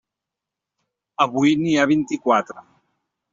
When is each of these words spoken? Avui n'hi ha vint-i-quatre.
Avui 1.25 1.53
n'hi 1.59 1.75
ha 1.77 1.85
vint-i-quatre. 1.93 2.65